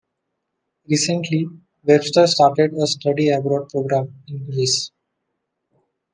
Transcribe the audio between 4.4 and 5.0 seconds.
Greece.